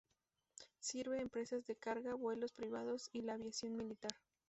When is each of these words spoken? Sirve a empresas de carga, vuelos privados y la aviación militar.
Sirve 0.79 1.19
a 1.19 1.21
empresas 1.21 1.67
de 1.67 1.75
carga, 1.75 2.15
vuelos 2.15 2.53
privados 2.53 3.11
y 3.13 3.21
la 3.21 3.33
aviación 3.35 3.77
militar. 3.77 4.13